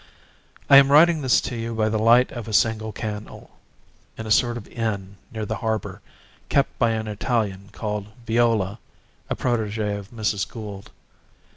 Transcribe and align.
I 0.67 0.77
am 0.77 0.91
writing 0.91 1.21
this 1.21 1.39
to 1.41 1.55
you 1.55 1.75
by 1.75 1.87
the 1.87 1.99
light 1.99 2.31
of 2.31 2.47
a 2.47 2.53
single 2.53 2.91
candle, 2.91 3.51
in 4.17 4.25
a 4.25 4.31
sort 4.31 4.57
of 4.57 4.67
inn, 4.67 5.17
near 5.31 5.45
the 5.45 5.57
harbour, 5.57 6.01
kept 6.49 6.79
by 6.79 6.89
an 6.93 7.07
Italian 7.07 7.69
called 7.71 8.07
Viola, 8.25 8.79
a 9.29 9.35
protege 9.35 9.95
of 9.95 10.09
Mrs. 10.09 10.49
Gould. 10.49 10.89